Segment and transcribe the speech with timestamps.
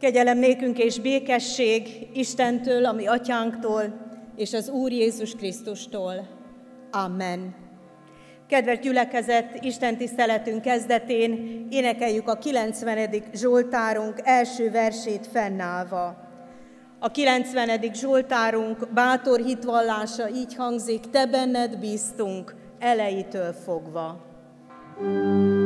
[0.00, 3.82] Kegyelem nékünk és békesség Istentől, ami atyánktól,
[4.36, 6.28] és az Úr Jézus Krisztustól.
[6.90, 7.54] Amen.
[8.48, 13.10] Kedves gyülekezet, Isten tiszteletünk kezdetén énekeljük a 90.
[13.34, 16.16] Zsoltárunk első versét fennállva.
[16.98, 17.80] A 90.
[17.94, 24.26] Zsoltárunk bátor hitvallása így hangzik, te benned bíztunk elejétől fogva.
[25.00, 25.57] thank you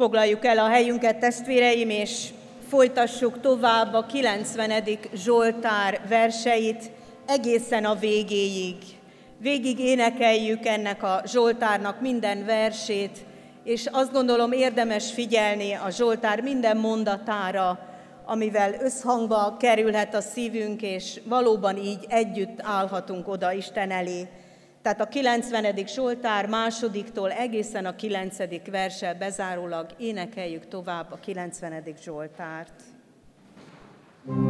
[0.00, 2.28] Foglaljuk el a helyünket, testvéreim, és
[2.68, 4.82] folytassuk tovább a 90.
[5.14, 6.90] Zsoltár verseit
[7.26, 8.76] egészen a végéig.
[9.38, 13.18] Végig énekeljük ennek a Zsoltárnak minden versét,
[13.64, 17.78] és azt gondolom érdemes figyelni a Zsoltár minden mondatára,
[18.24, 24.28] amivel összhangba kerülhet a szívünk, és valóban így együtt állhatunk oda Isten elé.
[24.82, 25.86] Tehát a 90.
[25.86, 28.36] Zsoltár másodiktól egészen a 9.
[28.70, 31.84] verse bezárólag énekeljük tovább a 90.
[32.02, 32.82] Zsoltárt.
[34.26, 34.49] thank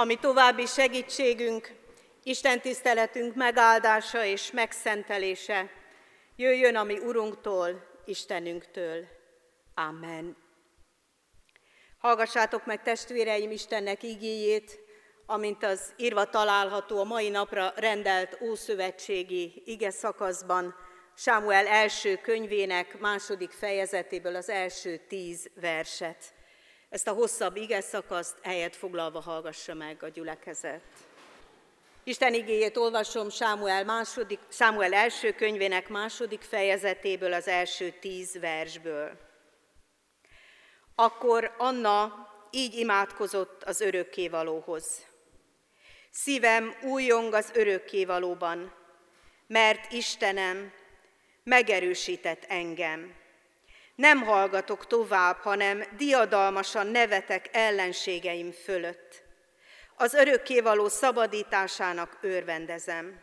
[0.00, 1.78] ami további segítségünk,
[2.22, 5.70] Isten tiszteletünk megáldása és megszentelése
[6.36, 9.06] jöjjön a mi Urunktól, Istenünktől.
[9.74, 10.36] Amen.
[11.98, 14.78] Hallgassátok meg testvéreim Istennek igéjét,
[15.26, 20.74] amint az írva található a mai napra rendelt Ószövetségi ige szakaszban,
[21.16, 26.38] Sámuel első könyvének második fejezetéből az első tíz verset.
[26.90, 30.82] Ezt a hosszabb ige szakaszt helyet foglalva hallgassa meg a gyülekezet.
[32.04, 39.18] Isten igéjét olvasom Sámuel, második, Sámuel első könyvének második fejezetéből, az első tíz versből.
[40.94, 45.06] Akkor Anna így imádkozott az örökkévalóhoz.
[46.10, 48.74] Szívem újjong az örökkévalóban,
[49.46, 50.72] mert Istenem
[51.42, 53.14] megerősített engem.
[54.00, 59.22] Nem hallgatok tovább, hanem diadalmasan nevetek ellenségeim fölött.
[59.96, 63.22] Az örökkévaló szabadításának örvendezem.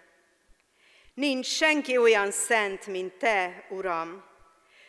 [1.14, 4.24] Nincs senki olyan szent, mint Te, Uram,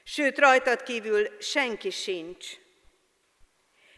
[0.04, 2.46] sőt rajtad kívül senki sincs.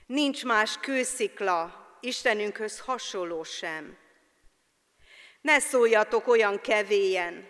[0.06, 3.98] Nincs más kőszikla, Istenünkhöz hasonló sem.
[5.40, 7.48] Ne szóljatok olyan kevélyen,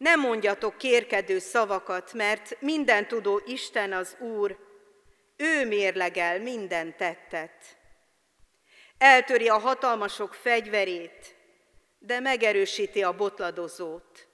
[0.00, 4.56] ne mondjatok kérkedő szavakat, mert minden tudó Isten az Úr,
[5.36, 7.78] ő mérlegel minden tettet.
[8.98, 11.36] Eltöri a hatalmasok fegyverét,
[11.98, 14.28] de megerősíti a botladozót.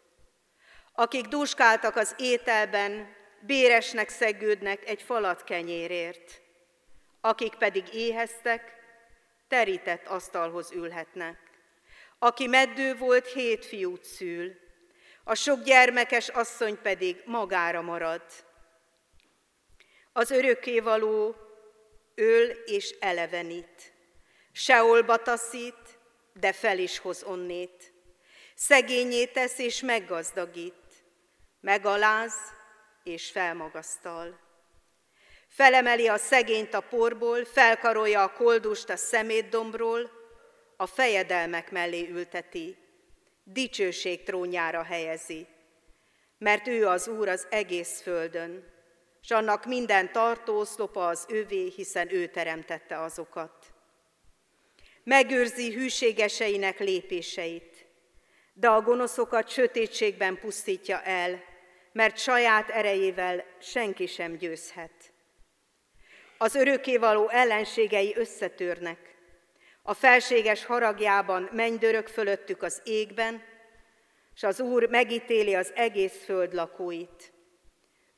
[0.93, 6.41] Akik duskáltak az ételben, béresnek szegődnek egy falat kenyérért.
[7.21, 8.73] Akik pedig éheztek,
[9.49, 11.39] terített asztalhoz ülhetnek.
[12.19, 14.65] Aki meddő volt, hét fiút szül,
[15.29, 18.23] a sok gyermekes asszony pedig magára marad.
[20.13, 21.37] Az örökkévaló
[22.15, 23.93] öl és elevenít,
[24.53, 25.99] seolba taszít,
[26.33, 27.93] de fel is hoz onnét.
[28.55, 31.05] Szegényé tesz és meggazdagít,
[31.61, 32.35] megaláz
[33.03, 34.41] és felmagasztal.
[35.49, 40.11] Felemeli a szegényt a porból, felkarolja a koldust a szemétdombról,
[40.77, 42.86] a fejedelmek mellé ülteti,
[43.53, 45.47] dicsőség trónjára helyezi,
[46.39, 48.65] mert ő az Úr az egész földön,
[49.23, 53.53] és annak minden tartószlopa az övé, hiszen ő teremtette azokat.
[55.05, 57.87] Megőrzi hűségeseinek lépéseit,
[58.53, 61.43] de a gonoszokat sötétségben pusztítja el,
[61.93, 65.13] mert saját erejével senki sem győzhet.
[66.39, 69.16] Az örökkévaló ellenségei összetörnek,
[69.89, 73.43] a felséges haragjában mennydörök fölöttük az égben,
[74.35, 77.33] és az Úr megítéli az egész föld lakóit.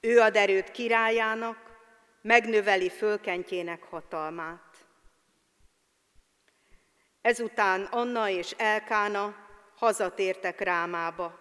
[0.01, 1.57] Ő ad erőt királyának,
[2.23, 4.77] megnöveli fölkentjének hatalmát.
[7.21, 9.35] Ezután Anna és Elkána
[9.77, 11.39] hazatértek Rámába,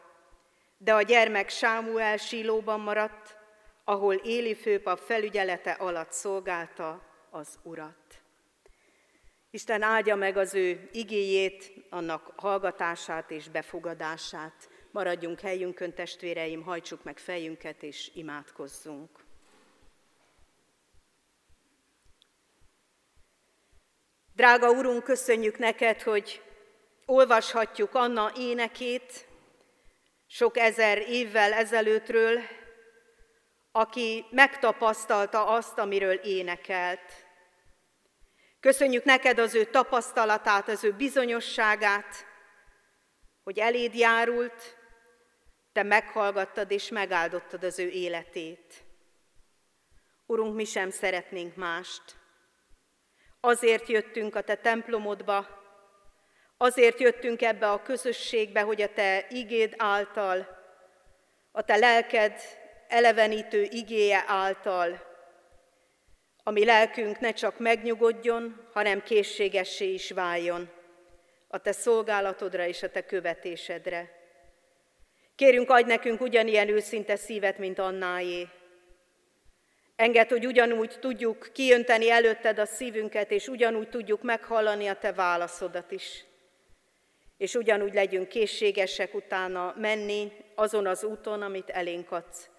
[0.77, 3.37] de a gyermek Sámuel sílóban maradt,
[3.83, 8.06] ahol Éli főpap felügyelete alatt szolgálta az Urat.
[9.57, 14.69] Isten áldja meg az ő igéjét, annak hallgatását és befogadását.
[14.91, 19.09] Maradjunk helyünkön, testvéreim, hajtsuk meg fejünket és imádkozzunk.
[24.35, 26.41] Drága Urunk, köszönjük neked, hogy
[27.05, 29.27] olvashatjuk Anna énekét
[30.27, 32.39] sok ezer évvel ezelőttről,
[33.71, 37.26] aki megtapasztalta azt, amiről énekelt.
[38.59, 42.25] Köszönjük neked az ő tapasztalatát, az ő bizonyosságát,
[43.43, 44.77] hogy eléd járult,
[45.71, 48.73] te meghallgattad és megáldottad az ő életét.
[50.25, 52.01] Urunk, mi sem szeretnénk mást.
[53.39, 55.47] Azért jöttünk a te templomodba,
[56.57, 60.47] azért jöttünk ebbe a közösségbe, hogy a te igéd által,
[61.51, 62.41] a te lelked
[62.87, 65.06] elevenítő igéje által
[66.47, 70.69] a mi lelkünk ne csak megnyugodjon, hanem készségessé is váljon
[71.47, 74.11] a te szolgálatodra és a te követésedre.
[75.35, 78.47] Kérünk, adj nekünk ugyanilyen őszinte szívet, mint Annáé.
[79.95, 85.91] Engedd, hogy ugyanúgy tudjuk kijönteni előtted a szívünket, és ugyanúgy tudjuk meghallani a te válaszodat
[85.91, 86.25] is.
[87.37, 92.49] És ugyanúgy legyünk készségesek utána menni azon az úton, amit elénk adsz,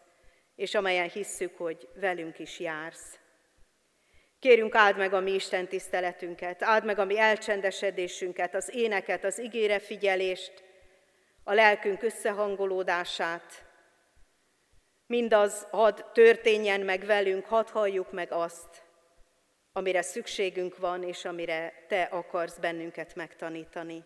[0.57, 3.19] és amelyen hisszük, hogy velünk is jársz.
[4.41, 9.39] Kérünk, áld meg a mi Isten tiszteletünket, áld meg a mi elcsendesedésünket, az éneket, az
[9.39, 10.65] igére figyelést,
[11.45, 13.67] a lelkünk összehangolódását.
[15.07, 18.83] Mindaz hadd történjen meg velünk, hadd halljuk meg azt,
[19.73, 24.05] amire szükségünk van, és amire Te akarsz bennünket megtanítani.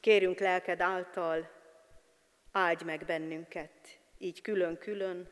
[0.00, 1.50] Kérünk lelked által,
[2.52, 5.30] áldj meg bennünket, így külön-külön,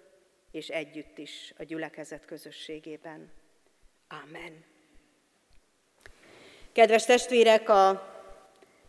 [0.50, 3.32] és együtt is a gyülekezet közösségében.
[4.08, 4.64] Amen.
[6.72, 7.96] Kedves testvérek, az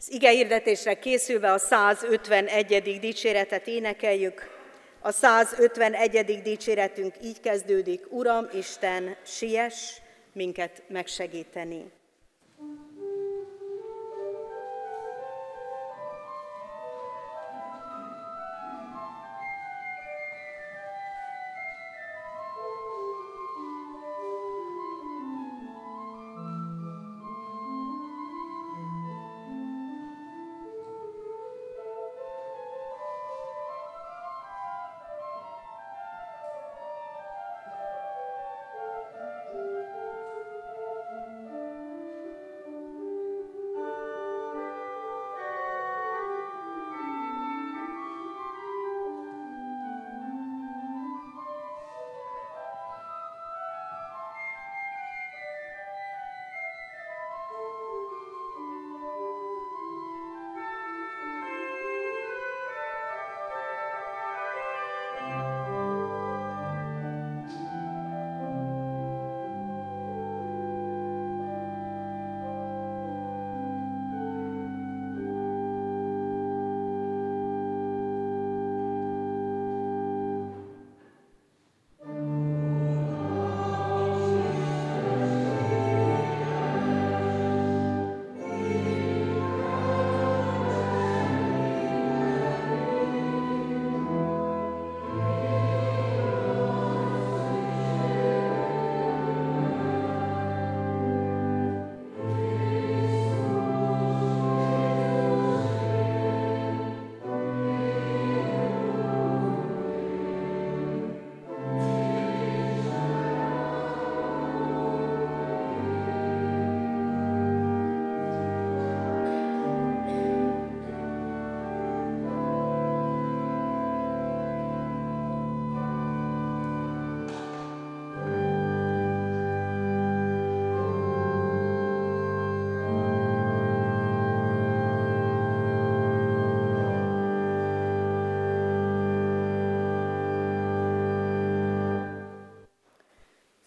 [0.08, 3.00] ige hirdetésre készülve a 151.
[3.00, 4.58] dicséretet énekeljük.
[5.00, 6.42] A 151.
[6.42, 10.02] dicséretünk így kezdődik, Uram Isten, siess
[10.34, 11.92] minket megsegíteni.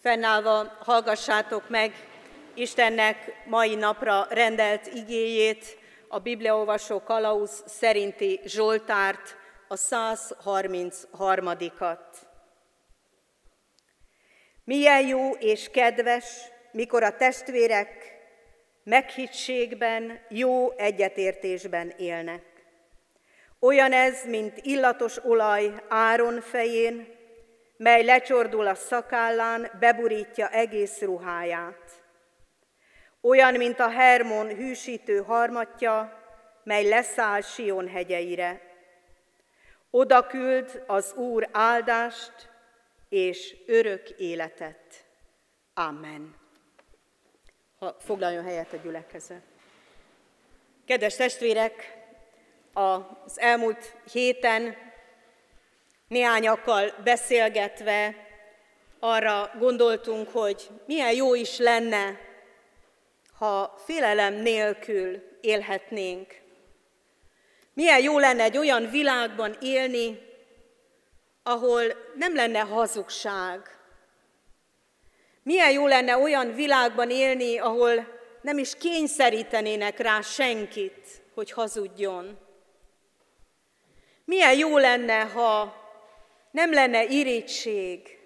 [0.03, 1.93] Fennállva hallgassátok meg
[2.53, 9.37] Istennek mai napra rendelt igéjét, a Bibliaolvasó Kalauz szerinti Zsoltárt,
[9.67, 11.97] a 133-at.
[14.63, 16.25] Milyen jó és kedves,
[16.71, 18.17] mikor a testvérek
[18.83, 22.43] meghittségben, jó egyetértésben élnek.
[23.59, 27.12] Olyan ez, mint illatos olaj Áron fején,
[27.83, 32.03] mely lecsordul a szakállán, beburítja egész ruháját.
[33.21, 36.23] Olyan, mint a Hermon hűsítő harmatja,
[36.63, 38.61] mely leszáll Sion hegyeire.
[39.89, 42.49] Oda küld az Úr áldást
[43.09, 45.05] és örök életet.
[45.73, 46.35] Amen.
[47.79, 49.43] Ha foglaljon helyet a gyülekezet.
[50.85, 51.97] Kedves testvérek,
[52.73, 54.75] az elmúlt héten
[56.07, 58.15] Néhányakkal beszélgetve
[58.99, 62.19] arra gondoltunk, hogy milyen jó is lenne,
[63.37, 66.41] ha félelem nélkül élhetnénk.
[67.73, 70.19] Milyen jó lenne egy olyan világban élni,
[71.43, 71.83] ahol
[72.15, 73.77] nem lenne hazugság.
[75.43, 78.07] Milyen jó lenne olyan világban élni, ahol
[78.41, 82.37] nem is kényszerítenének rá senkit, hogy hazudjon.
[84.25, 85.82] Milyen jó lenne, ha
[86.53, 88.19] nem lenne irítség,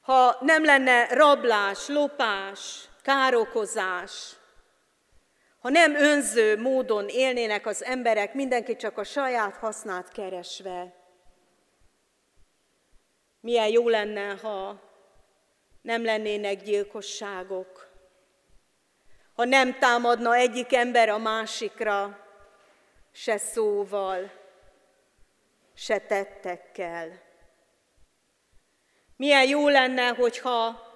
[0.00, 4.36] ha nem lenne rablás, lopás, károkozás,
[5.58, 10.94] ha nem önző módon élnének az emberek, mindenki csak a saját hasznát keresve.
[13.40, 14.80] Milyen jó lenne, ha
[15.82, 17.90] nem lennének gyilkosságok,
[19.34, 22.26] ha nem támadna egyik ember a másikra,
[23.12, 24.41] se szóval,
[25.74, 27.20] se tettekkel.
[29.16, 30.90] Milyen jó lenne, hogyha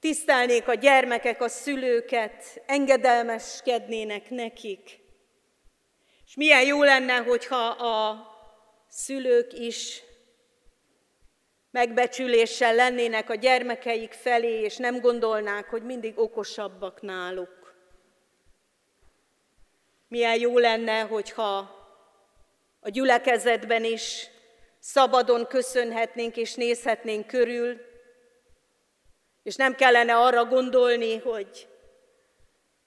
[0.00, 5.00] tisztelnék a gyermekek a szülőket, engedelmeskednének nekik.
[6.26, 8.26] És milyen jó lenne, hogyha a
[8.88, 10.02] szülők is
[11.70, 17.74] megbecsüléssel lennének a gyermekeik felé, és nem gondolnák, hogy mindig okosabbak náluk.
[20.08, 21.81] Milyen jó lenne, hogyha
[22.84, 24.30] a gyülekezetben is
[24.78, 27.80] szabadon köszönhetnénk és nézhetnénk körül,
[29.42, 31.68] és nem kellene arra gondolni, hogy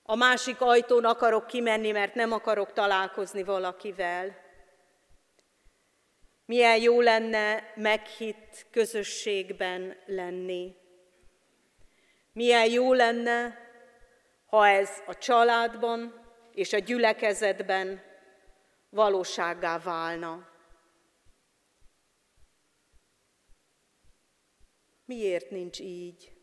[0.04, 4.36] a másik ajtón akarok kimenni, mert nem akarok találkozni valakivel.
[6.46, 10.76] Milyen jó lenne meghitt közösségben lenni.
[12.34, 13.58] Milyen jó lenne,
[14.46, 18.02] ha ez a családban és a gyülekezetben
[18.96, 20.48] valósággá válna.
[25.06, 26.34] Miért nincs így?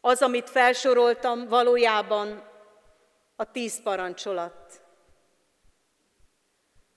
[0.00, 2.48] Az, amit felsoroltam, valójában
[3.36, 4.82] a tíz parancsolat.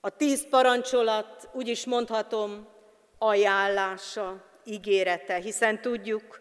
[0.00, 2.68] A tíz parancsolat, úgy is mondhatom,
[3.18, 6.40] ajánlása, ígérete, hiszen tudjuk,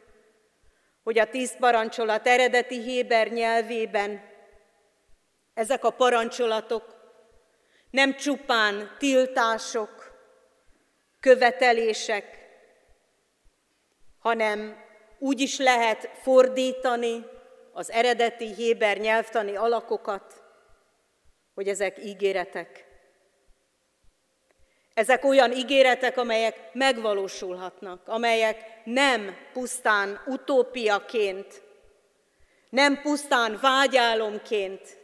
[1.03, 4.32] hogy a tíz parancsolat eredeti héber nyelvében
[5.53, 6.95] ezek a parancsolatok
[7.89, 10.11] nem csupán tiltások,
[11.19, 12.25] követelések,
[14.19, 14.83] hanem
[15.19, 17.25] úgy is lehet fordítani
[17.71, 20.43] az eredeti héber nyelvtani alakokat,
[21.53, 22.85] hogy ezek ígéretek.
[24.93, 31.61] Ezek olyan ígéretek, amelyek megvalósulhatnak, amelyek nem pusztán utópiaként,
[32.69, 35.02] nem pusztán vágyálomként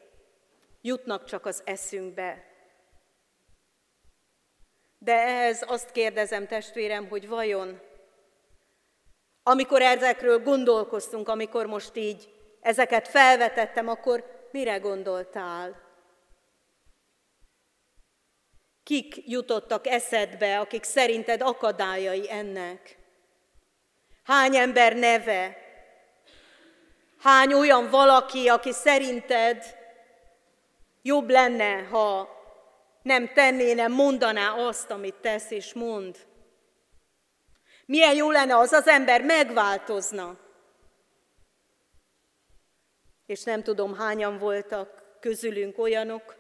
[0.82, 2.44] jutnak csak az eszünkbe.
[4.98, 7.88] De ehhez azt kérdezem, testvérem, hogy vajon
[9.50, 12.30] amikor ezekről gondolkoztunk, amikor most így
[12.62, 15.82] ezeket felvetettem, akkor mire gondoltál?
[18.84, 22.98] Kik jutottak eszedbe, akik szerinted akadályai ennek?
[24.24, 25.58] Hány ember neve?
[27.20, 29.78] Hány olyan valaki, aki szerinted
[31.10, 32.30] jobb lenne, ha
[33.02, 36.28] nem tenné, nem mondaná azt, amit tesz és mond?
[37.86, 40.38] Milyen jó lenne, az az ember megváltozna.
[43.26, 46.36] És nem tudom, hányan voltak közülünk olyanok,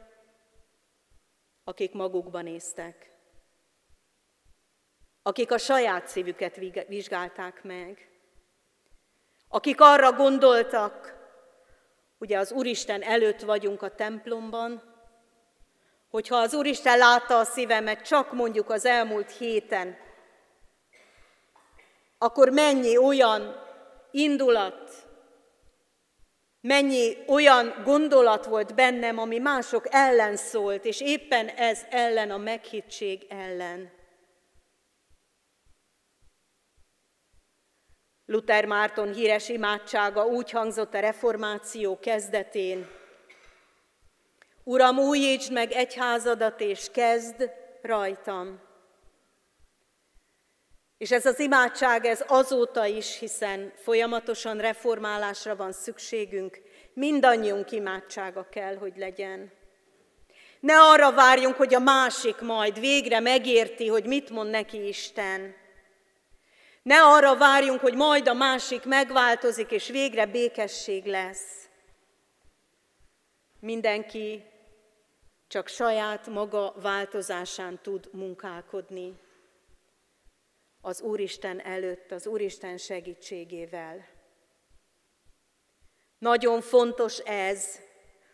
[1.63, 3.11] akik magukban néztek.
[5.21, 6.55] Akik a saját szívüket
[6.87, 8.09] vizsgálták meg.
[9.47, 11.18] Akik arra gondoltak,
[12.19, 14.81] ugye az Úristen előtt vagyunk a templomban,
[16.09, 19.97] hogyha az Úristen látta a szívemet csak mondjuk az elmúlt héten,
[22.17, 23.55] akkor mennyi olyan
[24.11, 25.07] indulat,
[26.61, 33.25] mennyi olyan gondolat volt bennem, ami mások ellen szólt, és éppen ez ellen, a meghittség
[33.29, 33.98] ellen.
[38.29, 42.87] Luther Márton híres imádsága úgy hangzott a reformáció kezdetén.
[44.63, 47.49] Uram, újítsd meg egyházadat, és kezd
[47.81, 48.61] rajtam.
[50.97, 56.61] És ez az imádság, ez azóta is, hiszen folyamatosan reformálásra van szükségünk,
[56.93, 59.51] mindannyiunk imádsága kell, hogy legyen.
[60.59, 65.58] Ne arra várjunk, hogy a másik majd végre megérti, hogy mit mond neki Isten.
[66.89, 71.69] Ne arra várjunk, hogy majd a másik megváltozik, és végre békesség lesz.
[73.59, 74.43] Mindenki
[75.47, 79.19] csak saját maga változásán tud munkálkodni
[80.81, 84.07] az Úristen előtt, az Úristen segítségével.
[86.17, 87.79] Nagyon fontos ez,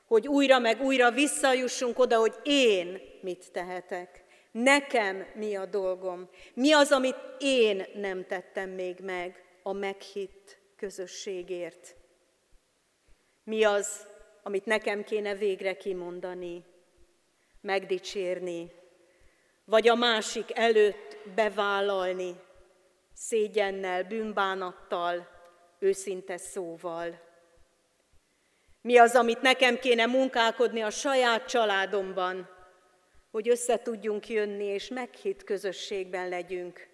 [0.07, 4.24] hogy újra meg újra visszajussunk oda, hogy én mit tehetek.
[4.55, 6.29] Nekem mi a dolgom?
[6.53, 11.95] Mi az, amit én nem tettem még meg a meghitt közösségért?
[13.43, 14.07] Mi az,
[14.43, 16.63] amit nekem kéne végre kimondani,
[17.61, 18.71] megdicsérni,
[19.65, 22.35] vagy a másik előtt bevállalni,
[23.13, 25.27] szégyennel, bűnbánattal,
[25.79, 27.21] őszinte szóval.
[28.81, 32.54] Mi az, amit nekem kéne munkálkodni a saját családomban,
[33.35, 36.87] hogy össze tudjunk jönni és meghitt közösségben legyünk.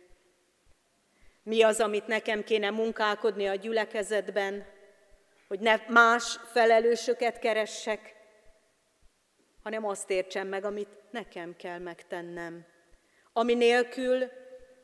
[1.43, 4.65] Mi az, amit nekem kéne munkálkodni a gyülekezetben,
[5.47, 8.15] hogy ne más felelősöket keressek,
[9.63, 12.65] hanem azt értsem meg, amit nekem kell megtennem.
[13.34, 14.32] Ami nélkül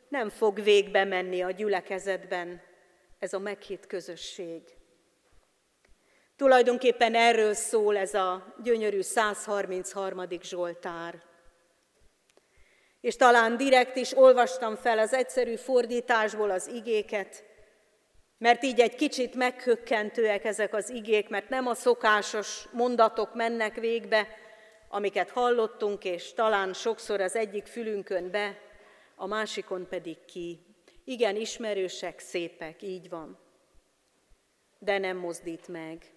[0.09, 2.61] nem fog végbe menni a gyülekezetben
[3.19, 4.61] ez a meghitt közösség.
[6.35, 10.21] Tulajdonképpen erről szól ez a gyönyörű 133.
[10.41, 11.26] Zsoltár.
[13.07, 17.43] És talán direkt is olvastam fel az egyszerű fordításból az igéket,
[18.37, 24.27] mert így egy kicsit meghökkentőek ezek az igék, mert nem a szokásos mondatok mennek végbe,
[24.89, 28.57] amiket hallottunk, és talán sokszor az egyik fülünkön be,
[29.15, 30.59] a másikon pedig ki.
[31.03, 33.39] Igen, ismerősek, szépek, így van.
[34.79, 36.13] De nem mozdít meg.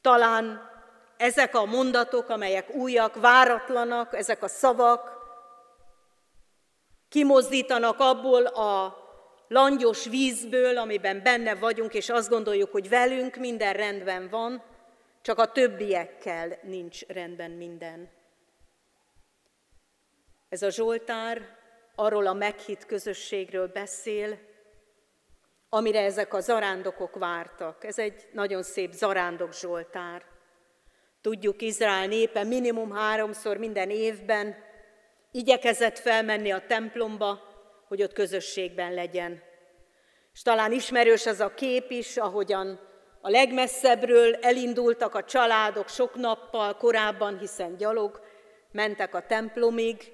[0.00, 0.76] Talán
[1.18, 5.16] ezek a mondatok, amelyek újak, váratlanak, ezek a szavak,
[7.08, 8.96] kimozdítanak abból a
[9.48, 14.62] langyos vízből, amiben benne vagyunk, és azt gondoljuk, hogy velünk minden rendben van,
[15.22, 18.10] csak a többiekkel nincs rendben minden.
[20.48, 21.56] Ez a Zsoltár
[21.94, 24.38] arról a meghitt közösségről beszél,
[25.68, 27.84] amire ezek a zarándokok vártak.
[27.84, 30.24] Ez egy nagyon szép zarándok Zsoltár.
[31.28, 34.56] Tudjuk, Izrael népe minimum háromszor minden évben
[35.32, 37.40] igyekezett felmenni a templomba,
[37.88, 39.42] hogy ott közösségben legyen.
[40.34, 42.80] És talán ismerős az a kép is, ahogyan
[43.20, 48.20] a legmesszebbről elindultak a családok sok nappal korábban, hiszen gyalog
[48.72, 50.12] mentek a templomig,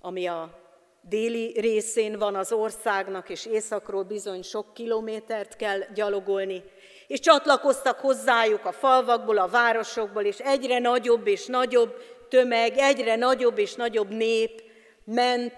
[0.00, 0.58] ami a
[1.00, 6.62] déli részén van az országnak, és északról bizony sok kilométert kell gyalogolni,
[7.10, 13.58] és csatlakoztak hozzájuk a falvakból, a városokból, és egyre nagyobb és nagyobb tömeg, egyre nagyobb
[13.58, 14.62] és nagyobb nép
[15.04, 15.54] ment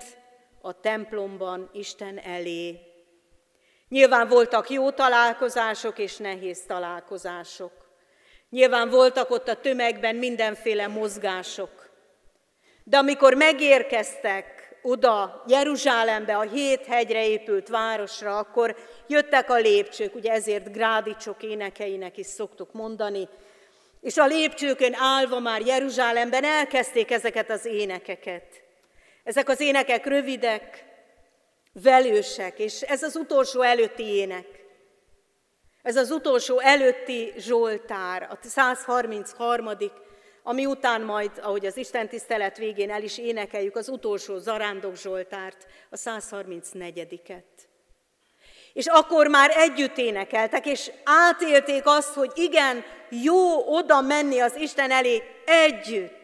[0.60, 2.80] a templomban Isten elé.
[3.88, 7.72] Nyilván voltak jó találkozások és nehéz találkozások.
[8.50, 11.90] Nyilván voltak ott a tömegben mindenféle mozgások.
[12.84, 18.76] De amikor megérkeztek oda Jeruzsálembe, a hét hegyre épült városra, akkor
[19.12, 23.28] jöttek a lépcsők, ugye ezért grádicsok énekeinek is szoktuk mondani,
[24.00, 28.62] és a lépcsőkön állva már Jeruzsálemben elkezdték ezeket az énekeket.
[29.24, 30.84] Ezek az énekek rövidek,
[31.72, 34.46] velősek, és ez az utolsó előtti ének.
[35.82, 39.68] Ez az utolsó előtti Zsoltár, a 133
[40.42, 45.66] ami után majd, ahogy az Isten tisztelet végén el is énekeljük, az utolsó zarándok Zsoltárt,
[45.90, 47.42] a 134-et.
[48.72, 54.90] És akkor már együtt énekeltek, és átélték azt, hogy igen, jó oda menni az Isten
[54.90, 56.20] elé együtt.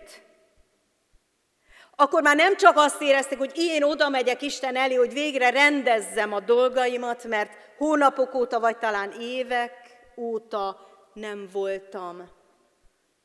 [1.96, 6.32] Akkor már nem csak azt érezték, hogy én oda megyek Isten elé, hogy végre rendezzem
[6.32, 9.72] a dolgaimat, mert hónapok óta, vagy talán évek
[10.16, 12.30] óta nem voltam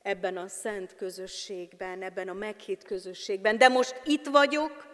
[0.02, 3.58] ebben a szent közösségben, ebben a meghitt közösségben.
[3.58, 4.88] De most itt vagyok,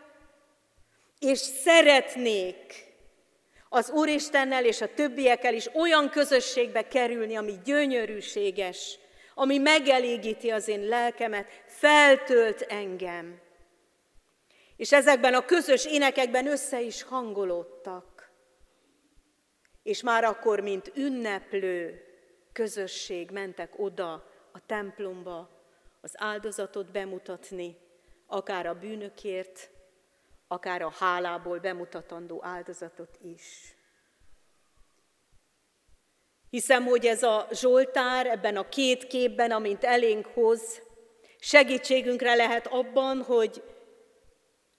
[1.19, 2.88] és szeretnék
[3.69, 8.99] az Úristennel és a többiekkel is olyan közösségbe kerülni, ami gyönyörűséges,
[9.33, 13.41] ami megelégíti az én lelkemet, feltölt engem.
[14.75, 18.31] És ezekben a közös énekekben össze is hangolódtak.
[19.83, 22.03] És már akkor, mint ünneplő
[22.53, 24.13] közösség mentek oda
[24.51, 25.49] a templomba
[26.01, 27.77] az áldozatot bemutatni,
[28.27, 29.69] akár a bűnökért,
[30.51, 33.75] akár a hálából bemutatandó áldozatot is.
[36.49, 40.81] Hiszem, hogy ez a Zsoltár ebben a két képben, amint elénk hoz,
[41.39, 43.63] segítségünkre lehet abban, hogy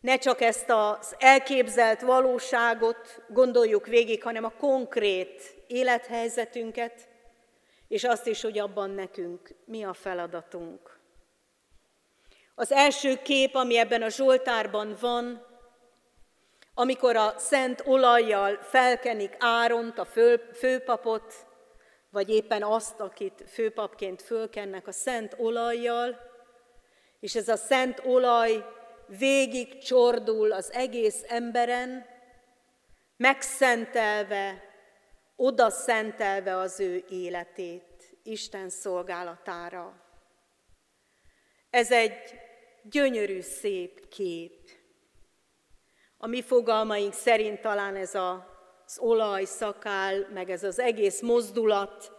[0.01, 7.09] ne csak ezt az elképzelt valóságot gondoljuk végig, hanem a konkrét élethelyzetünket,
[7.89, 10.99] és azt is, hogy abban nekünk mi a feladatunk.
[12.55, 15.50] Az első kép, ami ebben a Zsoltárban van,
[16.81, 21.35] amikor a szent olajjal felkenik Áront, a fő, főpapot,
[22.11, 26.19] vagy éppen azt, akit főpapként fölkennek a szent olajjal,
[27.21, 28.65] és ez a szent olaj
[29.07, 32.07] végig csordul az egész emberen,
[33.17, 34.63] megszentelve,
[35.37, 40.05] oda szentelve az ő életét Isten szolgálatára.
[41.71, 42.35] Ez egy
[42.83, 44.80] gyönyörű, szép kép.
[46.23, 52.13] A mi fogalmaink szerint talán ez az olaj, szakál, meg ez az egész mozdulat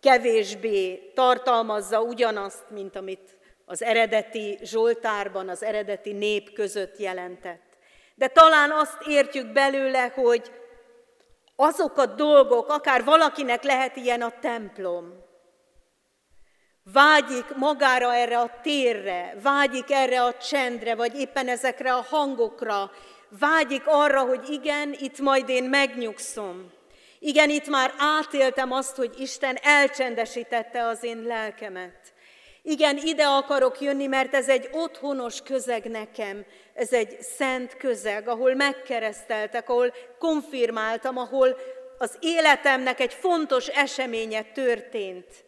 [0.00, 7.78] kevésbé tartalmazza ugyanazt, mint amit az eredeti Zsoltárban, az eredeti nép között jelentett.
[8.14, 10.52] De talán azt értjük belőle, hogy
[11.56, 15.24] azok a dolgok, akár valakinek lehet ilyen a templom,
[16.92, 22.90] vágyik magára erre a térre, vágyik erre a csendre, vagy éppen ezekre a hangokra,
[23.38, 26.72] vágyik arra, hogy igen, itt majd én megnyugszom.
[27.18, 32.12] Igen, itt már átéltem azt, hogy Isten elcsendesítette az én lelkemet.
[32.62, 38.54] Igen, ide akarok jönni, mert ez egy otthonos közeg nekem, ez egy szent közeg, ahol
[38.54, 41.56] megkereszteltek, ahol konfirmáltam, ahol
[41.98, 45.44] az életemnek egy fontos eseménye történt,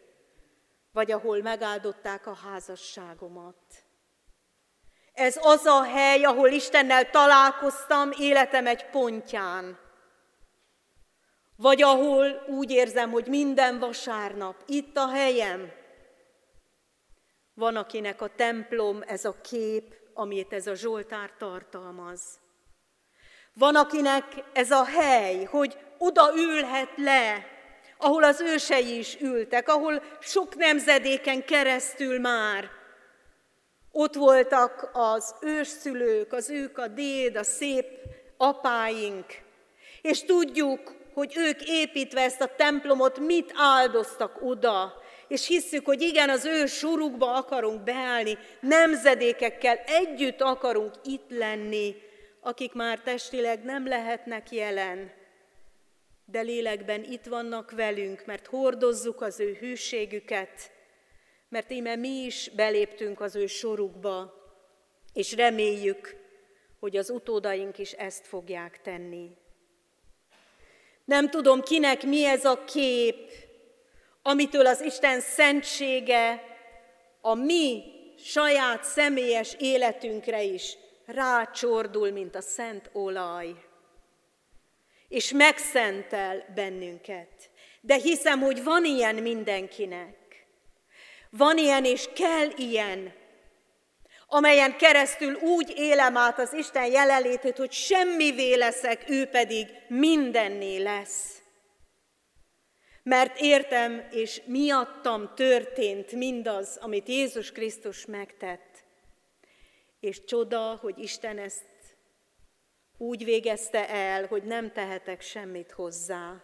[0.91, 3.82] vagy ahol megáldották a házasságomat.
[5.13, 9.79] Ez az a hely, ahol Istennel találkoztam életem egy pontján.
[11.55, 15.71] Vagy ahol úgy érzem, hogy minden vasárnap itt a helyem.
[17.53, 22.21] Van, akinek a templom ez a kép, amit ez a Zsoltár tartalmaz.
[23.53, 24.23] Van, akinek
[24.53, 27.45] ez a hely, hogy oda ülhet le,
[27.97, 32.69] ahol az ősei is ültek, ahol sok nemzedéken keresztül már
[33.95, 37.85] ott voltak az ősszülők, az ők a déd, a szép
[38.37, 39.25] apáink,
[40.01, 46.29] és tudjuk, hogy ők építve ezt a templomot mit áldoztak oda, és hisszük, hogy igen,
[46.29, 51.95] az ő sorukba akarunk beállni, nemzedékekkel együtt akarunk itt lenni,
[52.41, 55.11] akik már testileg nem lehetnek jelen,
[56.25, 60.71] de lélekben itt vannak velünk, mert hordozzuk az ő hűségüket,
[61.53, 64.33] mert íme mi is beléptünk az ő sorukba,
[65.13, 66.15] és reméljük,
[66.79, 69.31] hogy az utódaink is ezt fogják tenni.
[71.05, 73.31] Nem tudom, kinek mi ez a kép,
[74.21, 76.43] amitől az Isten szentsége
[77.21, 77.83] a mi
[78.17, 83.55] saját személyes életünkre is rácsordul, mint a szent olaj,
[85.07, 87.49] és megszentel bennünket.
[87.81, 90.22] De hiszem, hogy van ilyen mindenkinek.
[91.37, 93.13] Van ilyen, és kell ilyen,
[94.27, 101.41] amelyen keresztül úgy élem át az Isten jelenlétét, hogy semmivé leszek, ő pedig mindenné lesz.
[103.03, 108.83] Mert értem, és miattam történt mindaz, amit Jézus Krisztus megtett.
[109.99, 111.65] És csoda, hogy Isten ezt
[112.97, 116.43] úgy végezte el, hogy nem tehetek semmit hozzá.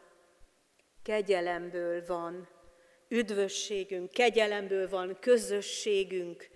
[1.04, 2.58] Kegyelemből van
[3.10, 6.50] üdvösségünk, kegyelemből van közösségünk,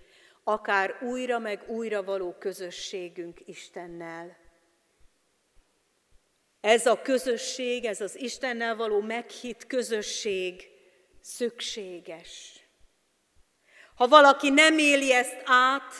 [0.44, 4.36] akár újra meg újra való közösségünk Istennel.
[6.60, 10.68] Ez a közösség, ez az Istennel való meghitt közösség
[11.20, 12.60] szükséges.
[13.94, 15.92] Ha valaki nem éli ezt át,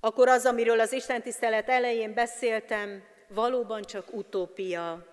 [0.00, 5.11] akkor az, amiről az Isten tisztelet elején beszéltem, valóban csak utópia.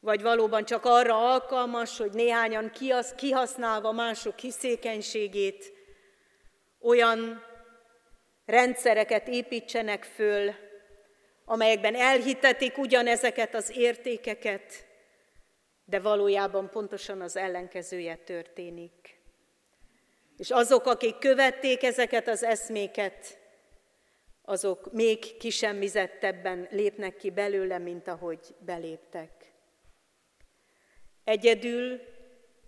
[0.00, 2.72] Vagy valóban csak arra alkalmas, hogy néhányan
[3.16, 5.72] kihasználva mások hiszékenységét,
[6.80, 7.42] olyan
[8.46, 10.54] rendszereket építsenek föl,
[11.44, 14.86] amelyekben elhitetik ugyanezeket az értékeket,
[15.84, 19.18] de valójában pontosan az ellenkezője történik.
[20.36, 23.38] És azok, akik követték ezeket az eszméket,
[24.42, 29.39] azok még kisemmizettebben lépnek ki belőle, mint ahogy beléptek.
[31.24, 32.00] Egyedül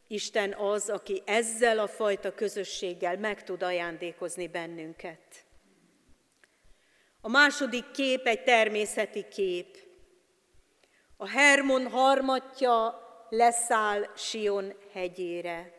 [0.07, 5.45] Isten az, aki ezzel a fajta közösséggel meg tud ajándékozni bennünket.
[7.21, 9.77] A második kép egy természeti kép.
[11.17, 15.73] A Hermon harmatja leszáll Sion hegyére.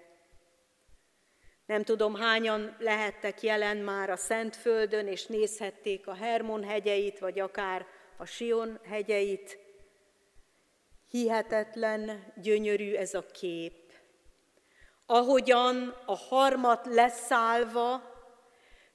[1.65, 7.85] Nem tudom, hányan lehettek jelen már a Szentföldön, és nézhették a Hermon hegyeit, vagy akár
[8.17, 9.62] a Sion hegyeit.
[11.13, 13.93] Hihetetlen, gyönyörű ez a kép.
[15.05, 18.01] Ahogyan a harmat leszállva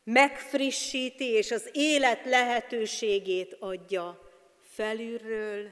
[0.05, 4.21] megfrissíti és az élet lehetőségét adja
[4.61, 5.71] felülről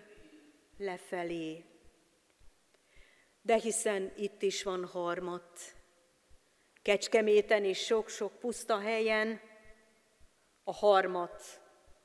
[0.79, 1.65] lefelé.
[3.43, 5.75] De hiszen itt is van harmat.
[6.83, 9.41] Kecskeméten és sok-sok puszta helyen
[10.65, 11.61] a harmat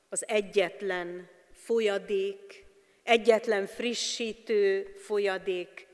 [0.08, 2.61] az egyetlen folyadék,
[3.02, 5.86] egyetlen frissítő folyadék,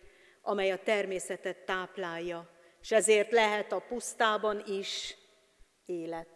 [0.42, 2.50] amely a természetet táplálja,
[2.80, 5.16] és ezért lehet a pusztában is
[5.86, 6.28] élet.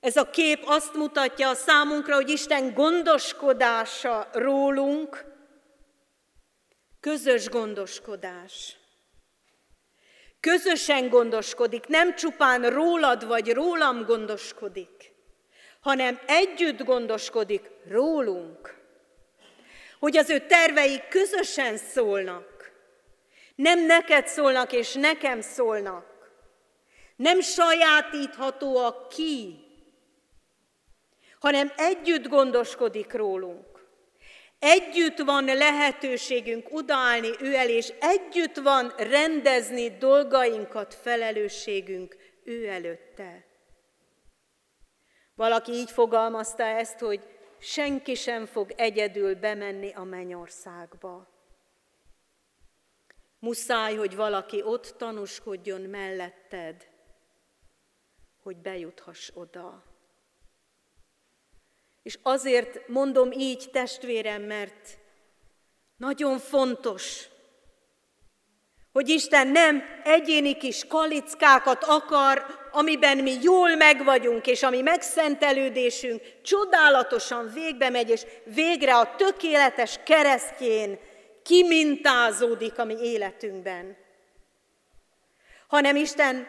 [0.00, 5.24] Ez a kép azt mutatja a számunkra, hogy Isten gondoskodása rólunk,
[7.00, 8.76] közös gondoskodás.
[10.40, 15.12] Közösen gondoskodik, nem csupán rólad vagy rólam gondoskodik,
[15.80, 18.81] hanem együtt gondoskodik rólunk
[20.02, 22.72] hogy az ő tervei közösen szólnak.
[23.54, 26.06] Nem neked szólnak, és nekem szólnak.
[27.16, 29.64] Nem sajátíthatóak ki,
[31.40, 33.86] hanem együtt gondoskodik rólunk.
[34.58, 43.44] Együtt van lehetőségünk událni ő el, és együtt van rendezni dolgainkat, felelősségünk ő előtte.
[45.34, 47.20] Valaki így fogalmazta ezt, hogy
[47.62, 51.28] senki sem fog egyedül bemenni a mennyországba.
[53.38, 56.88] Muszáj, hogy valaki ott tanúskodjon melletted,
[58.42, 59.84] hogy bejuthass oda.
[62.02, 64.98] És azért mondom így, testvérem, mert
[65.96, 67.28] nagyon fontos,
[68.92, 77.50] hogy Isten nem egyéni kis kalickákat akar, amiben mi jól megvagyunk, és ami megszentelődésünk csodálatosan
[77.54, 80.98] végbe megy, és végre a tökéletes keresztjén
[81.42, 83.96] kimintázódik a mi életünkben.
[85.68, 86.46] Hanem Isten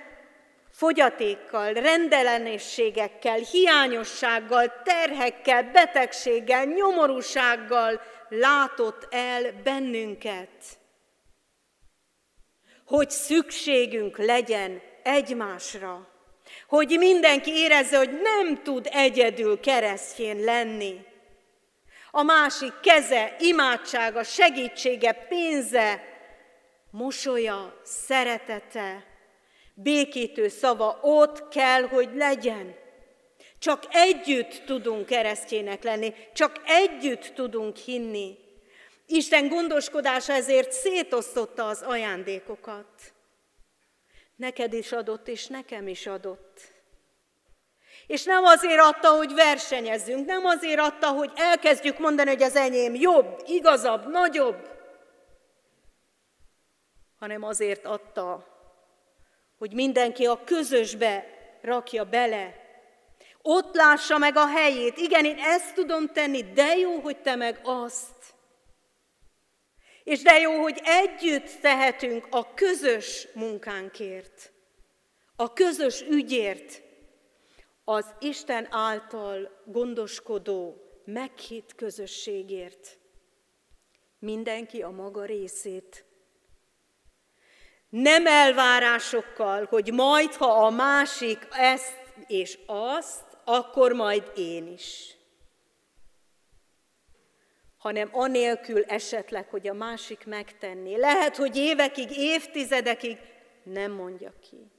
[0.72, 10.82] fogyatékkal, rendellenességekkel, hiányossággal, terhekkel, betegséggel, nyomorúsággal látott el bennünket
[12.86, 16.08] hogy szükségünk legyen egymásra.
[16.74, 21.06] Hogy mindenki érezze, hogy nem tud egyedül keresztjén lenni.
[22.12, 26.04] A másik keze, imádsága, segítsége, pénze,
[26.92, 29.06] mosolya, szeretete,
[29.74, 32.76] békítő szava ott kell, hogy legyen.
[33.60, 38.38] Csak együtt tudunk keresztjének lenni, csak együtt tudunk hinni.
[39.06, 43.14] Isten gondoskodása ezért szétosztotta az ajándékokat.
[44.44, 46.62] Neked is adott, és nekem is adott.
[48.08, 52.96] És nem azért adta, hogy versenyezzünk, nem azért adta, hogy elkezdjük mondani, hogy az enyém
[52.96, 54.70] jobb, igazabb, nagyobb,
[57.20, 58.48] hanem azért adta,
[59.58, 61.26] hogy mindenki a közösbe
[61.62, 62.56] rakja bele.
[63.42, 64.98] Ott lássa meg a helyét.
[64.98, 68.23] Igen, én ezt tudom tenni, de jó, hogy te meg azt.
[70.04, 74.52] És de jó, hogy együtt tehetünk a közös munkánkért,
[75.36, 76.82] a közös ügyért,
[77.84, 82.98] az Isten által gondoskodó, meghitt közösségért.
[84.20, 86.06] Mindenki a maga részét.
[87.90, 95.18] Nem elvárásokkal, hogy majd, ha a másik ezt és azt, akkor majd én is
[97.84, 100.96] hanem anélkül esetleg, hogy a másik megtenné.
[100.96, 103.18] Lehet, hogy évekig, évtizedekig
[103.64, 104.72] nem mondja ki,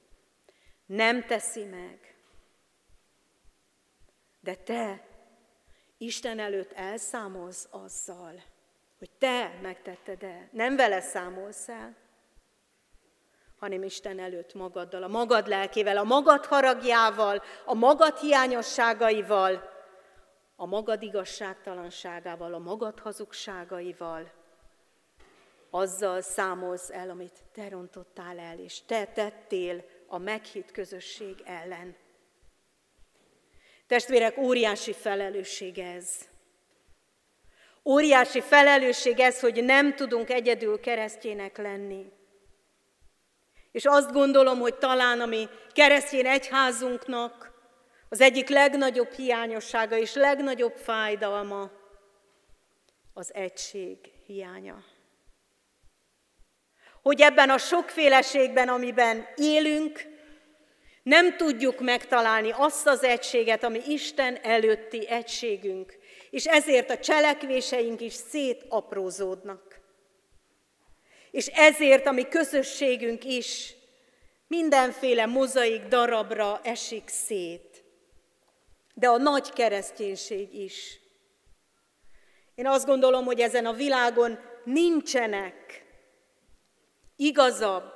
[0.85, 2.15] nem teszi meg.
[4.39, 5.07] De te
[5.97, 8.43] Isten előtt elszámolsz azzal,
[8.97, 11.95] hogy te megtetted-e, nem vele számolsz el,
[13.59, 19.74] hanem Isten előtt magaddal, a magad lelkével, a magad haragjával, a magad hiányosságaival,
[20.55, 24.31] a magad igazságtalanságával, a magad hazugságaival,
[25.69, 31.95] azzal számolsz el, amit te rontottál el, és te tettél a meghitt közösség ellen.
[33.87, 36.27] Testvérek, óriási felelősség ez.
[37.83, 42.11] Óriási felelősség ez, hogy nem tudunk egyedül keresztjének lenni.
[43.71, 47.54] És azt gondolom, hogy talán a mi keresztjén egyházunknak
[48.15, 51.71] az egyik legnagyobb hiányossága és legnagyobb fájdalma
[53.13, 54.83] az egység hiánya.
[57.01, 60.05] Hogy ebben a sokféleségben, amiben élünk,
[61.03, 65.97] nem tudjuk megtalálni azt az egységet, ami Isten előtti egységünk,
[66.29, 69.79] és ezért a cselekvéseink is szétaprózódnak.
[71.31, 73.75] És ezért a mi közösségünk is
[74.47, 77.74] mindenféle mozaik darabra esik szét
[78.95, 80.99] de a nagy kereszténység is.
[82.55, 85.85] Én azt gondolom, hogy ezen a világon nincsenek
[87.15, 87.93] igazabb,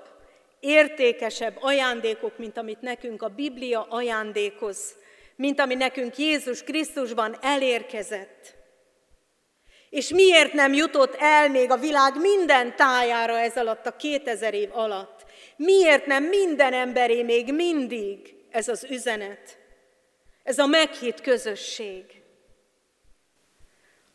[0.60, 4.96] értékesebb ajándékok, mint amit nekünk a Biblia ajándékoz,
[5.36, 8.58] mint ami nekünk Jézus Krisztusban elérkezett.
[9.90, 14.70] És miért nem jutott el még a világ minden tájára ez alatt a 2000 év
[14.74, 15.26] alatt?
[15.56, 19.59] Miért nem minden emberé még mindig ez az üzenet?
[20.50, 22.22] Ez a meghitt közösség.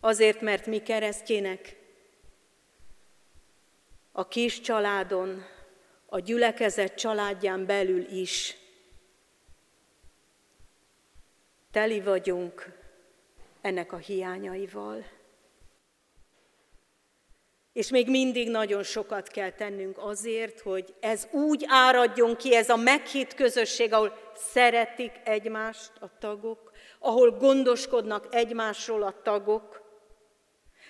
[0.01, 1.77] Azért, mert mi keresztjének
[4.13, 5.45] a kis családon,
[6.07, 8.57] a gyülekezet családján belül is
[11.71, 12.79] teli vagyunk
[13.61, 15.05] ennek a hiányaival.
[17.75, 22.77] És még mindig nagyon sokat kell tennünk azért, hogy ez úgy áradjon ki, ez a
[22.77, 29.83] meghitt közösség, ahol szeretik egymást a tagok, ahol gondoskodnak egymásról a tagok,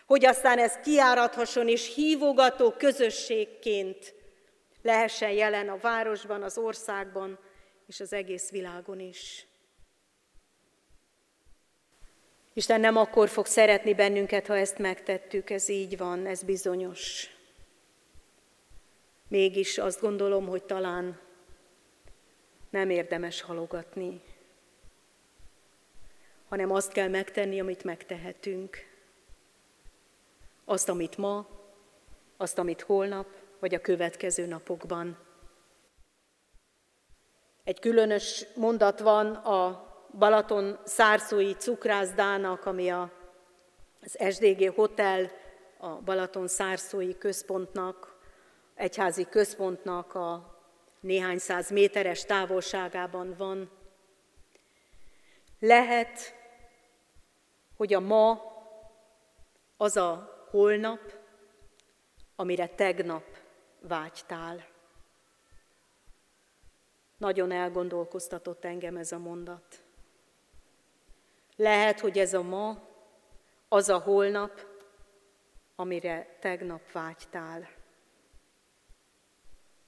[0.06, 4.14] hogy aztán ez kiárathasson és hívogató közösségként
[4.82, 7.38] lehessen jelen a városban, az országban
[7.86, 9.46] és az egész világon is.
[12.56, 17.28] Isten nem akkor fog szeretni bennünket, ha ezt megtettük, ez így van, ez bizonyos.
[19.28, 21.20] Mégis azt gondolom, hogy talán
[22.70, 24.20] nem érdemes halogatni,
[26.48, 28.76] hanem azt kell megtenni, amit megtehetünk.
[30.64, 31.48] Azt, amit ma,
[32.36, 33.26] azt, amit holnap,
[33.58, 35.18] vagy a következő napokban.
[37.64, 39.83] Egy különös mondat van a
[40.18, 43.10] Balaton szárszói cukrászdának, ami a,
[44.00, 45.30] az SDG Hotel,
[45.78, 48.18] a Balaton szárszói központnak,
[48.74, 50.58] egyházi központnak a
[51.00, 53.70] néhány száz méteres távolságában van.
[55.60, 56.34] Lehet,
[57.76, 58.42] hogy a ma
[59.76, 61.00] az a holnap,
[62.36, 63.24] amire tegnap
[63.80, 64.66] vágytál.
[67.16, 69.83] Nagyon elgondolkoztatott engem ez a mondat.
[71.56, 72.78] Lehet, hogy ez a ma,
[73.68, 74.66] az a holnap,
[75.76, 77.68] amire tegnap vágytál.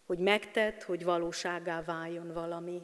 [0.06, 2.82] Hogy megtett, hogy valóságá váljon valami.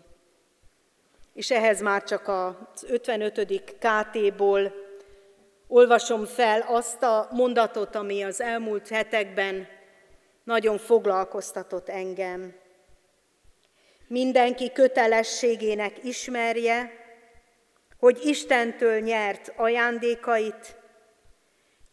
[1.32, 3.64] És ehhez már csak az 55.
[3.78, 4.72] KT-ból
[5.66, 9.68] olvasom fel azt a mondatot, ami az elmúlt hetekben
[10.44, 12.54] nagyon foglalkoztatott engem.
[14.06, 17.01] Mindenki kötelességének ismerje,
[18.02, 20.76] hogy Istentől nyert ajándékait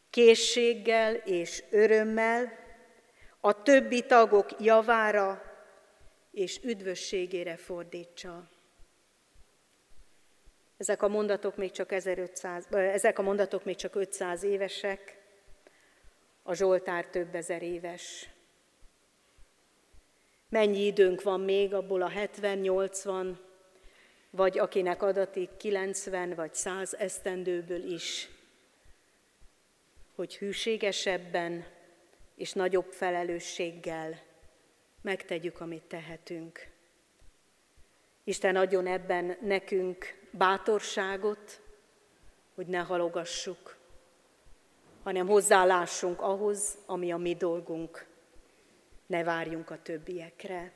[0.09, 2.51] készséggel és örömmel
[3.39, 5.41] a többi tagok javára
[6.31, 8.49] és üdvösségére fordítsa.
[10.77, 15.17] Ezek a mondatok még csak 1500, ezek a mondatok még csak 500 évesek,
[16.43, 18.29] a Zsoltár több ezer éves.
[20.49, 23.47] Mennyi időnk van még abból a 70-80
[24.29, 28.29] vagy akinek adatik 90 vagy 100 esztendőből is,
[30.15, 31.65] hogy hűségesebben
[32.35, 34.21] és nagyobb felelősséggel
[35.01, 36.67] megtegyük, amit tehetünk.
[38.23, 41.61] Isten adjon ebben nekünk bátorságot,
[42.55, 43.77] hogy ne halogassuk,
[45.03, 48.07] hanem hozzálássunk ahhoz, ami a mi dolgunk.
[49.05, 50.71] Ne várjunk a többiekre.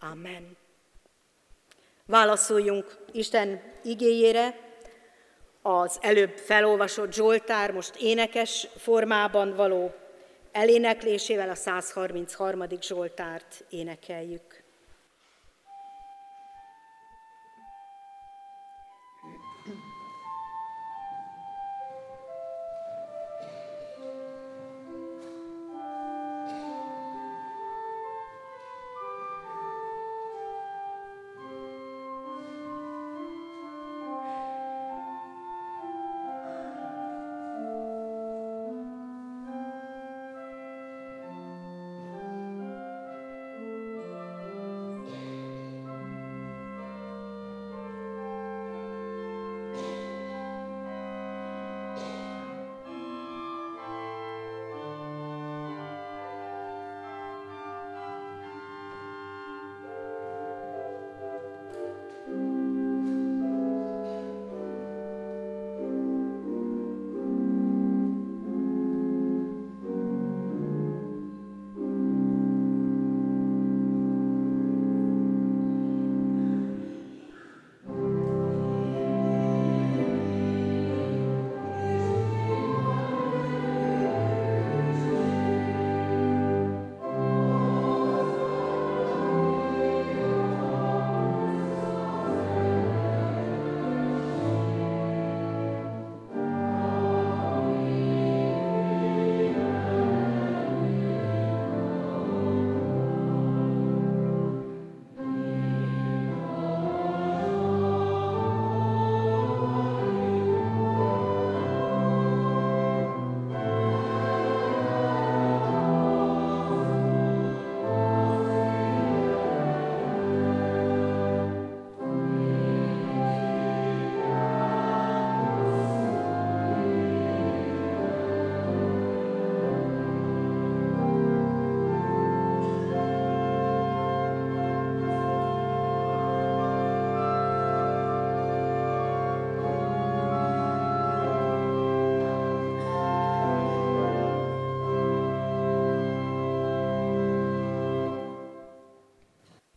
[0.00, 0.56] Amen.
[2.06, 4.60] Válaszoljunk Isten igéjére,
[5.62, 9.94] az előbb felolvasott Zsoltár most énekes formában való
[10.52, 12.64] eléneklésével a 133.
[12.80, 14.61] Zsoltárt énekeljük.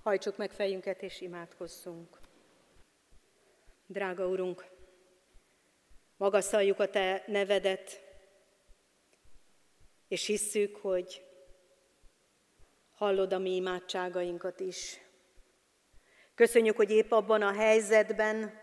[0.06, 2.20] Hajtsuk meg fejünket és imádkozzunk.
[3.88, 4.66] Drága Urunk,
[6.18, 8.04] magasztaljuk a Te nevedet,
[10.08, 11.26] és hisszük, hogy
[12.94, 15.00] hallod a mi imádságainkat is.
[16.36, 18.60] Köszönjük, hogy épp abban a helyzetben,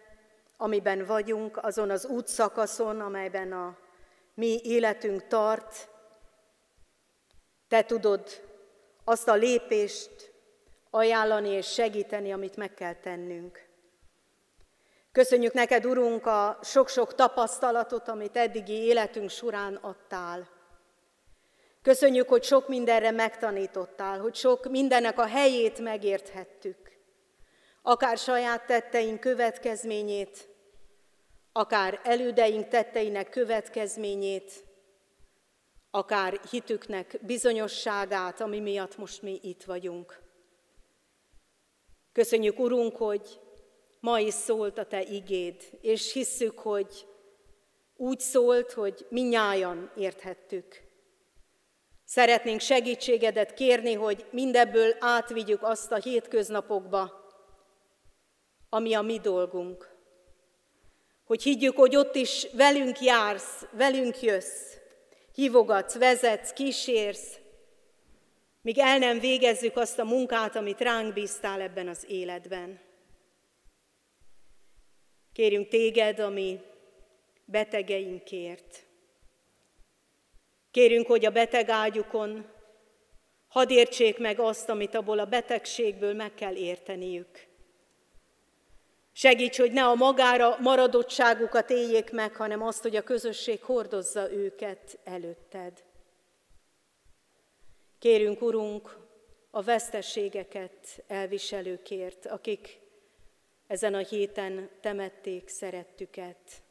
[0.57, 3.78] amiben vagyunk, azon az útszakaszon, amelyben a
[4.34, 5.88] mi életünk tart,
[7.68, 8.28] Te tudod
[9.05, 10.32] azt a lépést
[10.95, 13.68] ajánlani és segíteni, amit meg kell tennünk.
[15.12, 20.49] Köszönjük neked, Urunk, a sok-sok tapasztalatot, amit eddigi életünk során adtál.
[21.82, 26.76] Köszönjük, hogy sok mindenre megtanítottál, hogy sok mindennek a helyét megérthettük.
[27.82, 30.49] Akár saját tetteink következményét,
[31.53, 34.53] akár elődeink tetteinek következményét,
[35.90, 40.20] akár hitüknek bizonyosságát, ami miatt most mi itt vagyunk.
[42.13, 43.41] Köszönjük, Urunk, hogy
[44.01, 47.07] ma is szólt a Te igéd, és hisszük, hogy
[47.97, 50.81] úgy szólt, hogy minnyájan érthettük.
[52.05, 57.13] Szeretnénk segítségedet kérni, hogy mindebből átvigyük azt a hétköznapokba,
[58.69, 59.91] ami a mi dolgunk.
[61.25, 64.77] Hogy higgyük, hogy ott is velünk jársz, velünk jössz,
[65.35, 67.41] hívogatsz, vezetsz, kísérsz,
[68.63, 72.81] míg el nem végezzük azt a munkát, amit ránk bíztál ebben az életben.
[75.33, 76.61] Kérünk téged, ami
[77.45, 78.87] betegeinkért.
[80.71, 82.47] Kérünk, hogy a beteg ágyukon
[83.49, 87.47] hadd értsék meg azt, amit abból a betegségből meg kell érteniük.
[89.13, 94.99] Segíts, hogy ne a magára maradottságukat éljék meg, hanem azt, hogy a közösség hordozza őket
[95.05, 95.83] előtted.
[98.03, 98.97] Kérünk, Urunk,
[99.51, 102.81] a vesztességeket elviselőkért, akik
[103.67, 106.63] ezen a héten temették szerettüket.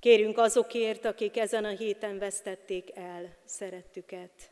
[0.00, 4.50] Kérünk azokért, akik ezen a héten vesztették el szerettüket.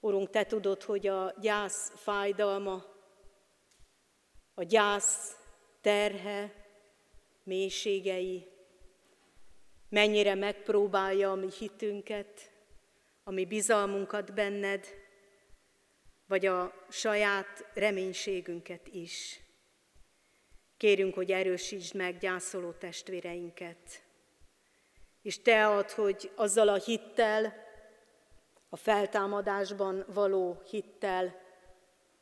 [0.00, 2.84] Urunk, Te tudod, hogy a gyász fájdalma,
[4.54, 5.36] a gyász
[5.80, 6.52] terhe,
[7.42, 8.46] mélységei,
[9.88, 12.47] mennyire megpróbálja a mi hitünket,
[13.28, 14.86] a mi bizalmunkat benned,
[16.26, 19.40] vagy a saját reménységünket is.
[20.76, 24.02] Kérünk, hogy erősítsd meg gyászoló testvéreinket.
[25.22, 27.54] És te ad, hogy azzal a hittel,
[28.68, 31.40] a feltámadásban való hittel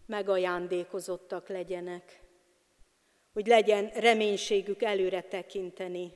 [0.07, 2.21] megajándékozottak legyenek,
[3.33, 6.13] hogy legyen reménységük előre tekinteni,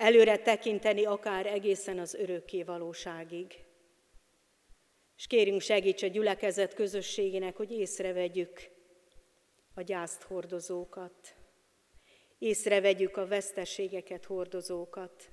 [0.00, 3.64] előre tekinteni akár egészen az örökké valóságig.
[5.16, 8.60] És kérünk segíts a gyülekezet közösségének, hogy észrevegyük
[9.74, 11.34] a gyászt hordozókat,
[12.38, 15.30] észrevegyük a veszteségeket hordozókat,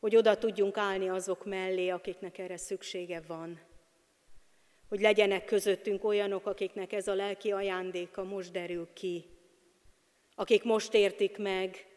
[0.00, 3.60] hogy oda tudjunk állni azok mellé, akiknek erre szüksége van.
[4.88, 9.24] Hogy legyenek közöttünk olyanok, akiknek ez a lelki ajándéka most derül ki,
[10.34, 11.91] akik most értik meg,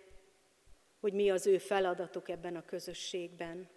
[1.05, 3.69] hogy mi az ő feladatuk ebben a közösségben.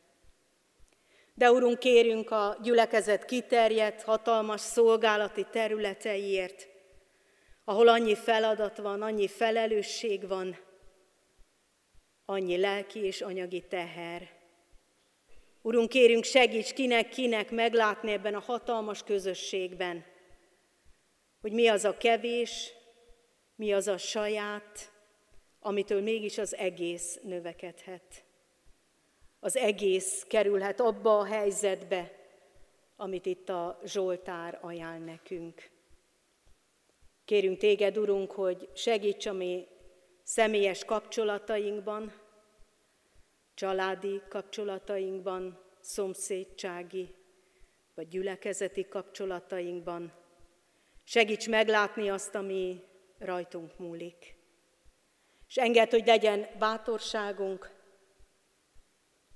[1.35, 6.69] De Urunk, kérünk a gyülekezet kiterjedt, hatalmas szolgálati területeiért,
[7.65, 10.59] ahol annyi feladat van, annyi felelősség van,
[12.25, 14.31] annyi lelki és anyagi teher.
[15.63, 20.05] Urunk, kérünk, segíts kinek-kinek meglátni ebben a hatalmas közösségben,
[21.41, 22.73] hogy mi az a kevés,
[23.55, 24.97] mi az a saját,
[25.61, 28.27] amitől mégis az egész növekedhet
[29.41, 32.13] az egész kerülhet abba a helyzetbe,
[32.97, 35.71] amit itt a Zsoltár ajánl nekünk.
[37.25, 39.67] Kérünk téged, Urunk, hogy segíts a mi
[40.23, 42.13] személyes kapcsolatainkban,
[43.55, 47.15] családi kapcsolatainkban, szomszédsági
[47.95, 50.13] vagy gyülekezeti kapcsolatainkban.
[51.05, 52.83] Segíts meglátni azt, ami
[53.19, 54.38] rajtunk múlik.
[55.49, 57.71] És engedd, hogy legyen bátorságunk,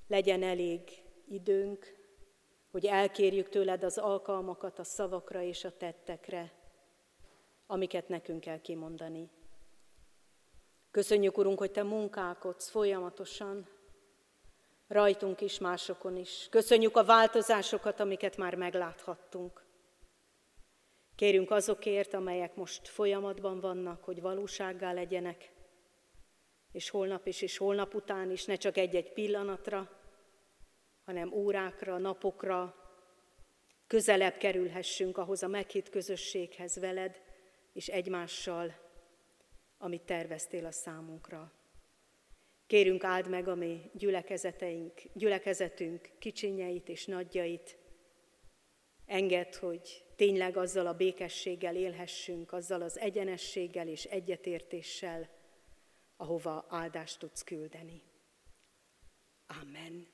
[0.09, 2.01] legyen elég időnk,
[2.71, 6.53] hogy elkérjük tőled az alkalmakat a szavakra és a tettekre,
[7.67, 9.31] amiket nekünk kell kimondani.
[10.91, 13.69] Köszönjük, Urunk, hogy Te munkálkodsz folyamatosan,
[14.89, 16.47] rajtunk is, másokon is.
[16.51, 19.65] Köszönjük a változásokat, amiket már megláthattunk.
[21.15, 25.53] Kérünk azokért, amelyek most folyamatban vannak, hogy valósággá legyenek,
[26.73, 29.91] és holnap is, és holnap után is, ne csak egy-egy pillanatra,
[31.05, 32.77] hanem órákra, napokra,
[33.87, 37.21] közelebb kerülhessünk ahhoz a meghitt közösséghez veled
[37.73, 38.75] és egymással,
[39.79, 41.53] amit terveztél a számunkra.
[42.67, 47.79] Kérünk áld meg a mi gyülekezeteink, gyülekezetünk kicsinyeit és nagyjait.
[49.07, 55.29] Engedd, hogy tényleg azzal a békességgel élhessünk, azzal az egyenességgel és egyetértéssel,
[56.23, 58.03] ahova áldást tudsz küldeni.
[59.61, 60.07] Amen.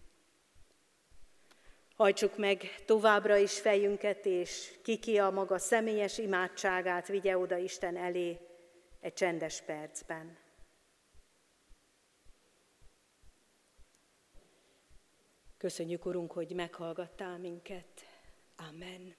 [1.97, 8.39] Hajtsuk meg továbbra is fejünket, és kiki a maga személyes imádságát vigye oda Isten elé
[9.01, 10.39] egy csendes percben.
[15.59, 18.07] Köszönjük, Urunk, hogy meghallgattál minket.
[18.57, 19.15] Amen.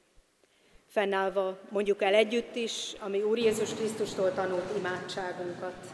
[0.85, 5.93] Fennállva mondjuk el együtt is, ami Úr Jézus Krisztustól tanult imádságunkat.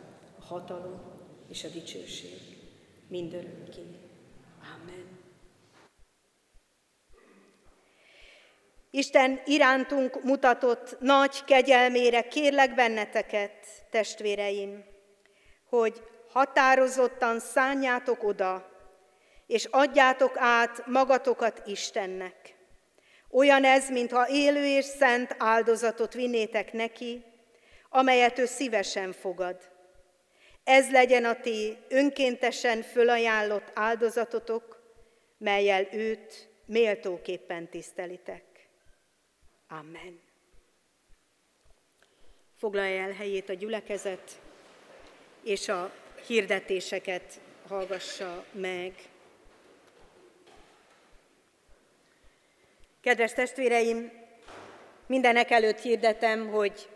[0.51, 1.01] hatalom
[1.49, 2.39] és a dicsőség
[3.07, 3.81] mindörökké.
[4.75, 5.19] Amen.
[8.89, 14.83] Isten irántunk mutatott nagy kegyelmére kérlek benneteket, testvéreim,
[15.69, 18.69] hogy határozottan szánjátok oda,
[19.47, 22.55] és adjátok át magatokat Istennek.
[23.29, 27.23] Olyan ez, mintha élő és szent áldozatot vinnétek neki,
[27.89, 29.70] amelyet ő szívesen fogad.
[30.63, 34.81] Ez legyen a ti önkéntesen fölajánlott áldozatotok,
[35.37, 38.43] melyel őt méltóképpen tisztelitek.
[39.67, 40.21] Amen.
[42.57, 44.39] Foglalja el helyét a gyülekezet,
[45.43, 45.93] és a
[46.27, 48.93] hirdetéseket hallgassa meg.
[53.01, 54.11] Kedves testvéreim,
[55.05, 56.89] mindenek előtt hirdetem, hogy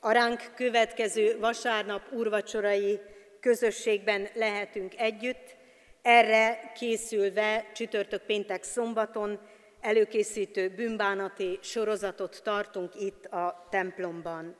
[0.00, 3.00] a ránk következő vasárnap úrvacsorai
[3.40, 5.56] közösségben lehetünk együtt,
[6.02, 9.40] erre készülve csütörtök, péntek, szombaton
[9.80, 14.56] előkészítő bűnbánati sorozatot tartunk itt a templomban.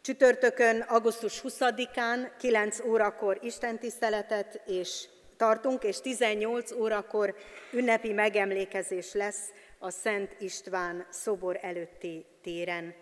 [0.00, 7.34] Csütörtökön, augusztus 20-án 9 órakor istentiszteletet és tartunk, és 18 órakor
[7.72, 12.94] ünnepi megemlékezés lesz a Szent István szobor előtti téren.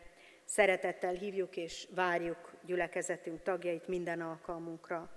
[0.50, 5.10] Szeretettel hívjuk és várjuk gyülekezetünk tagjait minden alkalmunkra.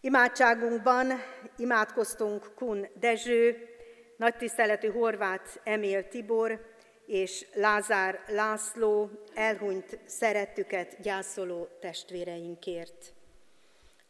[0.00, 1.06] Imádságunkban
[1.56, 3.68] imádkoztunk Kun Dezső,
[4.16, 6.74] nagy tiszteletű Horváth Emil Tibor
[7.06, 13.12] és Lázár László elhunyt szerettüket gyászoló testvéreinkért.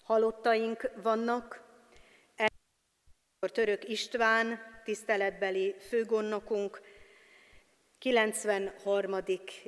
[0.03, 1.63] Halottaink vannak,
[3.53, 6.81] Török István, tiszteletbeli főgondnokunk,
[8.05, 9.25] 93.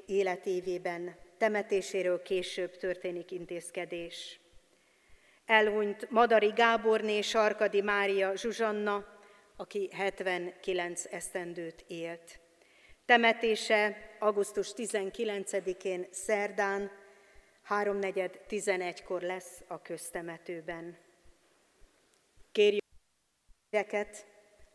[0.07, 4.41] életévében temetéséről később történik intézkedés.
[5.47, 9.05] Elhunyt Madari Gáborné, Sarkadi Mária Zsuzsanna,
[9.57, 12.39] aki 79 esztendőt élt.
[13.07, 16.91] Temetése augusztus 19-én szerdán,
[17.69, 20.99] 3.4.11-kor lesz a köztemetőben.
[22.53, 22.85] Kérjük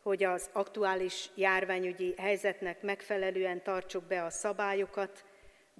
[0.02, 5.24] hogy az aktuális járványügyi helyzetnek megfelelően tartsuk be a szabályokat,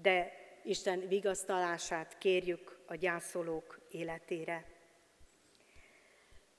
[0.03, 0.33] de
[0.64, 4.64] Isten vigasztalását kérjük a gyászolók életére.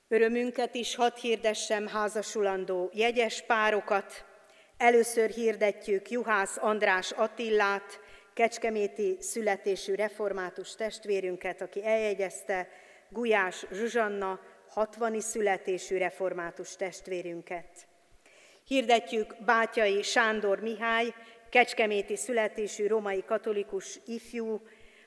[0.08, 4.26] Örömünket is hadd hirdessem házasulandó jegyes párokat.
[4.78, 8.00] Először hirdetjük Juhász András Attillát,
[8.34, 12.68] kecskeméti születésű református testvérünket, aki eljegyezte
[13.10, 14.40] Gulyás Zsuzsanna,
[14.74, 17.88] 60 születésű református testvérünket.
[18.68, 21.14] Hirdetjük Bátyai Sándor Mihály,
[21.50, 24.62] kecskeméti születésű romai katolikus ifjú,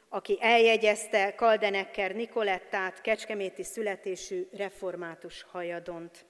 [0.09, 6.25] aki eljegyezte Kaldenekker Nikolettát, kecskeméti születésű református hajadont.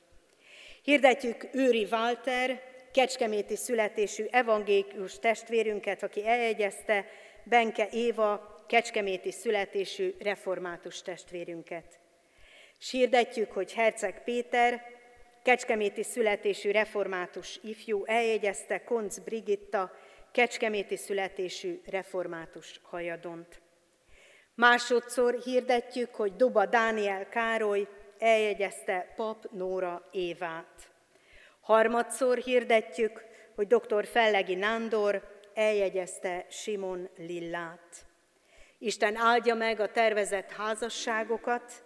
[0.82, 2.62] Hirdetjük Őri Walter,
[2.92, 7.06] kecskeméti születésű evangélikus testvérünket, aki eljegyezte
[7.44, 12.04] Benke Éva, kecskeméti születésű református testvérünket.
[12.78, 14.82] Sírdetjük, hogy Herceg Péter,
[15.42, 19.92] kecskeméti születésű református ifjú eljegyezte Konc Brigitta,
[20.32, 23.60] kecskeméti születésű református hajadont.
[24.54, 30.90] Másodszor hirdetjük, hogy Doba Dániel Károly eljegyezte pap Nóra Évát.
[31.60, 33.24] Harmadszor hirdetjük,
[33.54, 34.06] hogy dr.
[34.06, 38.06] Fellegi Nándor eljegyezte Simon Lillát.
[38.78, 41.84] Isten áldja meg a tervezett házasságokat,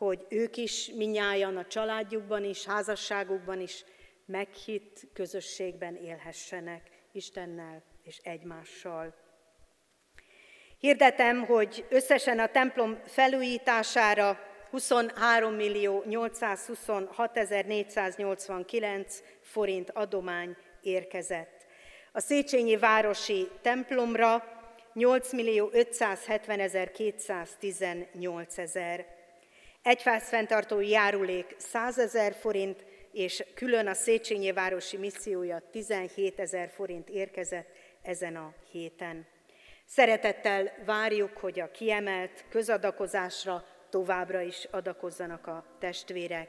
[0.00, 3.84] hogy ők is minnyáján a családjukban is, házasságukban is
[4.26, 6.82] meghitt közösségben élhessenek
[7.12, 9.14] Istennel és egymással.
[10.78, 14.38] Hirdetem, hogy összesen a templom felújítására
[14.70, 17.34] 23 millió 826
[17.66, 21.66] 489 forint adomány érkezett.
[22.12, 24.44] A Széchenyi Városi templomra
[24.92, 29.19] 8 millió 570 218 ezer.
[29.82, 37.68] Egyfázfenntartói járulék 100 ezer forint, és külön a Széchenyi Városi missziója 17 ezer forint érkezett
[38.02, 39.26] ezen a héten.
[39.86, 46.48] Szeretettel várjuk, hogy a kiemelt közadakozásra továbbra is adakozzanak a testvérek.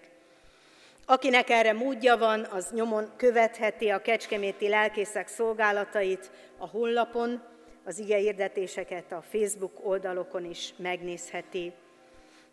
[1.05, 7.43] Akinek erre módja van, az nyomon követheti a kecskeméti lelkészek szolgálatait a honlapon,
[7.83, 8.33] az ige
[9.09, 11.73] a Facebook oldalokon is megnézheti.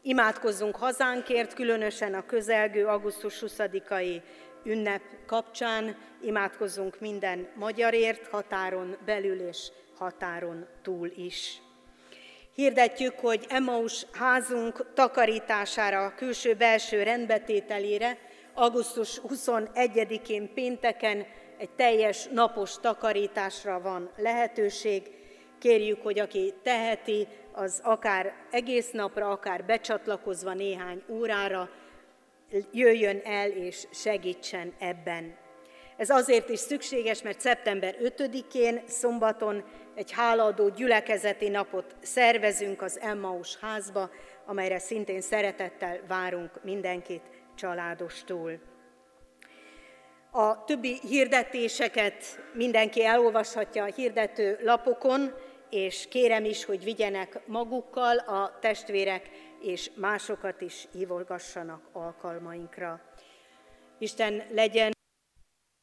[0.02, 4.22] Imádkozzunk hazánkért, különösen a közelgő augusztus 20-ai
[4.64, 11.62] ünnep kapcsán, imádkozzunk minden magyarért, határon belül és határon túl is.
[12.54, 18.18] Hirdetjük, hogy Emmaus házunk takarítására, külső-belső rendbetételére
[18.54, 21.26] augusztus 21-én pénteken
[21.58, 25.17] egy teljes napos takarításra van lehetőség.
[25.58, 31.70] Kérjük, hogy aki teheti, az akár egész napra, akár becsatlakozva néhány órára
[32.72, 35.36] jöjjön el és segítsen ebben.
[35.96, 43.56] Ez azért is szükséges, mert szeptember 5-én, szombaton egy hálaadó gyülekezeti napot szervezünk az Emmaus
[43.56, 44.10] házba,
[44.46, 47.22] amelyre szintén szeretettel várunk mindenkit
[47.54, 48.60] családostól.
[50.30, 55.34] A többi hirdetéseket mindenki elolvashatja a hirdető lapokon,
[55.70, 63.00] és kérem is, hogy vigyenek magukkal a testvérek, és másokat is hívogassanak alkalmainkra.
[63.98, 64.92] Isten legyen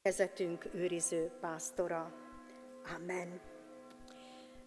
[0.01, 2.11] vezetünk őriző pásztora.
[2.95, 3.41] Amen.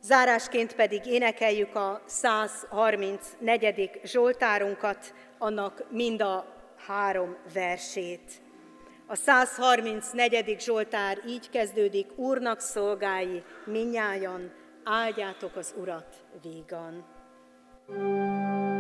[0.03, 4.01] Zárásként pedig énekeljük a 134.
[4.05, 6.47] Zsoltárunkat, annak mind a
[6.87, 8.41] három versét.
[9.07, 10.61] A 134.
[10.61, 14.53] Zsoltár így kezdődik, Úrnak szolgái, minnyájan,
[14.89, 17.05] áldjátok az Urat vígan.
[17.89, 18.78] thank you